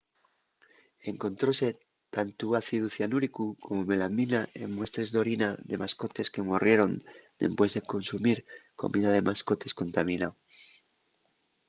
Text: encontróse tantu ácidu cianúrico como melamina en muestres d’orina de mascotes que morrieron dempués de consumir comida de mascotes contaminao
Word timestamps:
encontróse 1.11 1.67
tantu 2.15 2.47
ácidu 2.61 2.87
cianúrico 2.95 3.43
como 3.65 3.87
melamina 3.91 4.41
en 4.63 4.69
muestres 4.77 5.09
d’orina 5.11 5.49
de 5.69 5.75
mascotes 5.83 6.31
que 6.33 6.47
morrieron 6.49 6.91
dempués 7.41 7.71
de 7.75 7.85
consumir 7.93 8.37
comida 8.81 9.09
de 9.13 9.25
mascotes 9.29 9.75
contaminao 9.81 10.33